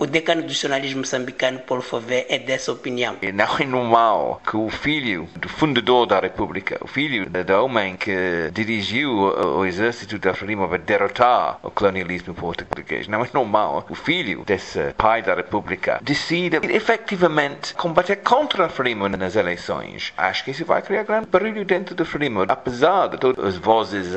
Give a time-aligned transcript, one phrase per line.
[0.00, 3.18] O decano do jornalismo moçambicano, Paulo Fové, é dessa opinião.
[3.34, 8.50] Não é normal que o filho do fundador da República, o filho do homem que
[8.50, 14.42] dirigiu o exército da Frelimo para derrotar o colonialismo português, não é normal o filho
[14.46, 20.14] desse pai da República decida efetivamente combater contra a Frelimo nas eleições.
[20.16, 24.16] Acho que isso vai criar grande barulho dentro da Frelimo, apesar de todas as vozes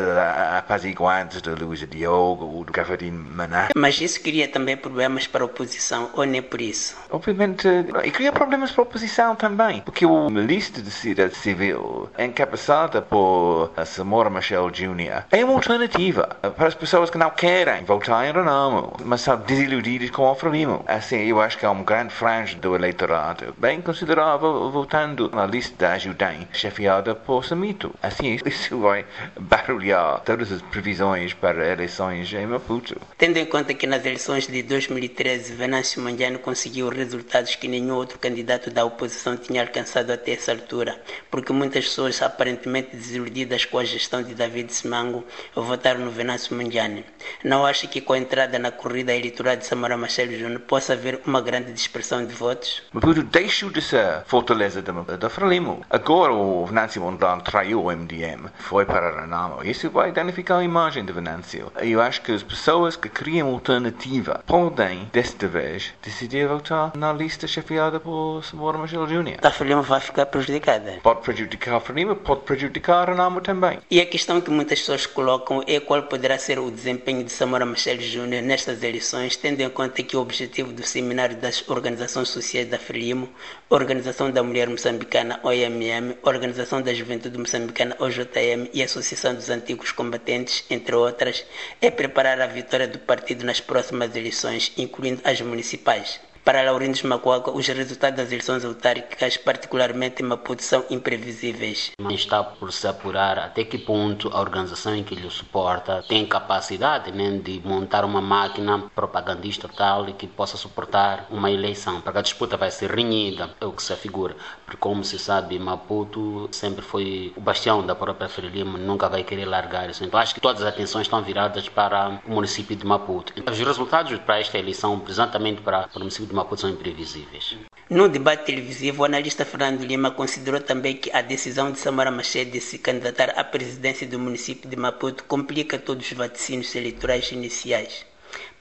[0.57, 3.67] apaziguantes de Luísa Diogo ou do Cavadinho Maná.
[3.75, 5.72] Mas isso cria também problemas para a oposição,
[6.13, 6.95] ou nem por isso?
[7.09, 7.67] Obviamente,
[8.03, 13.71] e cria problemas para a oposição também, porque o ministro de Cidade Civil, encabeçada por
[13.85, 18.93] Samora Machel Jr., é uma alternativa para as pessoas que não querem votar em Renamo,
[19.03, 20.83] mas são desiludidas com o Frelimo.
[20.87, 25.75] Assim, eu acho que há um grande franja do eleitorado, bem considerável, votando na lista
[25.77, 27.93] da Ajudem, chefiada por Samito.
[28.01, 29.05] Assim, isso vai
[29.39, 32.99] barulhar todas as previsões para eleições em Maputo.
[33.17, 38.19] Tendo em conta que nas eleições de 2013 Venâncio Mandiano conseguiu resultados que nenhum outro
[38.19, 41.01] candidato da oposição tinha alcançado até essa altura,
[41.31, 45.23] porque muitas pessoas aparentemente desiludidas com a gestão de David Simango
[45.55, 47.01] votaram no Venâncio Mandiano.
[47.45, 51.21] Não acha que com a entrada na corrida eleitoral de Samara Machel Júnior possa haver
[51.25, 52.83] uma grande dispersão de votos?
[52.91, 55.81] Maputo deixou de ser fortaleza da, Frelimo.
[55.89, 59.63] Agora o Venâncio Mondlane traiu o MDM, foi para Renamo.
[59.63, 61.71] Isso vai danificar a imagem de Venâncio.
[61.77, 67.47] Eu acho que as pessoas que criam alternativa podem, desta vez, decidir votar na lista
[67.47, 69.37] chefiada por Samora Machel Jr.
[69.41, 70.99] A Frelimo vai ficar prejudicada.
[71.03, 73.79] Pode prejudicar a Frelimo, pode prejudicar a Renamo também.
[73.89, 77.65] E a questão que muitas pessoas colocam é qual poderá ser o desempenho de Samora
[77.65, 78.41] Machel Jr.
[78.41, 83.29] nestas eleições, tendo em conta que o objetivo do seminário das organizações sociais da Frelimo,
[83.69, 90.65] Organização da Mulher Moçambicana, OMM, Organização da Juventude Moçambicana, OJM e Associação dos Antigos Combatentes,
[90.69, 91.45] entre outras,
[91.79, 96.19] é preparar a vitória do partido nas próximas eleições, incluindo as municipais.
[96.43, 101.91] Para Laurindo Macuaca, os resultados das eleições autárquicas, particularmente Maputo, são imprevisíveis.
[102.09, 107.39] Está por se apurar até que ponto a organização que lhe suporta tem capacidade né,
[107.41, 112.69] de montar uma máquina propagandista tal que possa suportar uma eleição, porque a disputa vai
[112.69, 114.35] ser renhida, é o que se afigura.
[114.65, 119.45] Porque, como se sabe, Maputo sempre foi o bastião da própria Frelimo, nunca vai querer
[119.45, 120.03] largar isso.
[120.03, 123.31] Então, acho que todas as atenções estão viradas para o município de Maputo.
[123.49, 127.55] Os resultados para esta eleição, exatamente para o município de Maputo, são imprevisíveis.
[127.89, 132.45] No debate televisivo, o analista Fernando Lima considerou também que a decisão de Samara Machel
[132.45, 138.05] de se candidatar à presidência do município de Maputo complica todos os vaticínios eleitorais iniciais.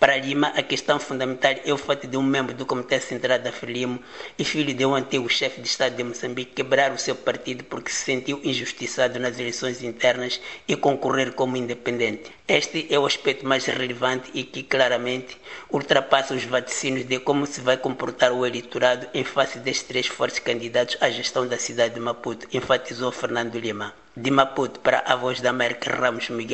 [0.03, 3.53] Para Lima, a questão fundamental é o fato de um membro do Comitê Central da
[3.53, 4.01] Frelimo
[4.37, 7.93] e filho de um antigo chefe de Estado de Moçambique quebrar o seu partido porque
[7.93, 12.33] se sentiu injustiçado nas eleições internas e concorrer como independente.
[12.49, 15.39] Este é o aspecto mais relevante e que claramente
[15.71, 20.41] ultrapassa os vaticínios de como se vai comportar o eleitorado em face destes três fortes
[20.41, 23.95] candidatos à gestão da cidade de Maputo, enfatizou Fernando Lima.
[24.17, 26.51] De Maputo para a Voz da América, Ramos Miguel.